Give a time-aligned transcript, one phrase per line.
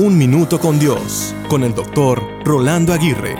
[0.00, 3.34] Un Minuto con Dios, con el doctor Rolando Aguirre.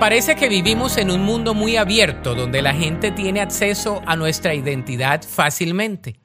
[0.00, 4.54] Parece que vivimos en un mundo muy abierto donde la gente tiene acceso a nuestra
[4.54, 6.16] identidad fácilmente.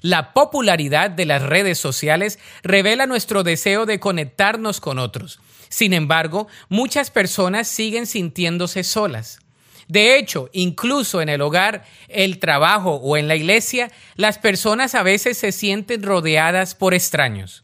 [0.00, 5.40] La popularidad de las redes sociales revela nuestro deseo de conectarnos con otros.
[5.68, 9.40] Sin embargo, muchas personas siguen sintiéndose solas.
[9.88, 15.02] De hecho, incluso en el hogar, el trabajo o en la iglesia, las personas a
[15.02, 17.62] veces se sienten rodeadas por extraños.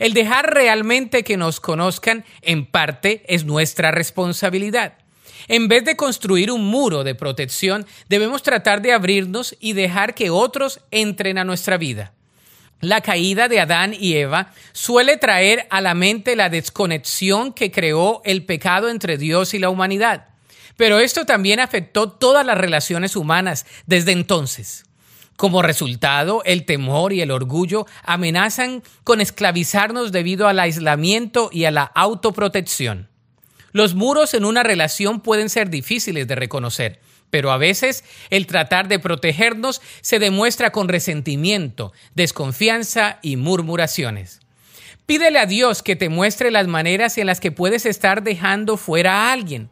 [0.00, 4.94] El dejar realmente que nos conozcan, en parte, es nuestra responsabilidad.
[5.46, 10.30] En vez de construir un muro de protección, debemos tratar de abrirnos y dejar que
[10.30, 12.14] otros entren a nuestra vida.
[12.80, 18.22] La caída de Adán y Eva suele traer a la mente la desconexión que creó
[18.24, 20.28] el pecado entre Dios y la humanidad.
[20.78, 24.86] Pero esto también afectó todas las relaciones humanas desde entonces.
[25.40, 31.70] Como resultado, el temor y el orgullo amenazan con esclavizarnos debido al aislamiento y a
[31.70, 33.08] la autoprotección.
[33.72, 38.86] Los muros en una relación pueden ser difíciles de reconocer, pero a veces el tratar
[38.88, 44.40] de protegernos se demuestra con resentimiento, desconfianza y murmuraciones.
[45.06, 49.14] Pídele a Dios que te muestre las maneras en las que puedes estar dejando fuera
[49.14, 49.70] a alguien.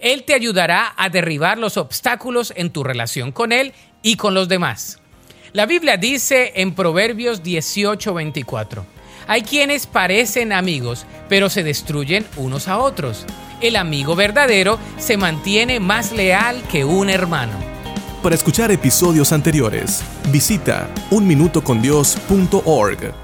[0.00, 4.48] Él te ayudará a derribar los obstáculos en tu relación con Él y con los
[4.48, 4.98] demás.
[5.54, 8.84] La Biblia dice en Proverbios 18:24,
[9.28, 13.24] hay quienes parecen amigos, pero se destruyen unos a otros.
[13.60, 17.52] El amigo verdadero se mantiene más leal que un hermano.
[18.20, 23.23] Para escuchar episodios anteriores, visita unminutocondios.org.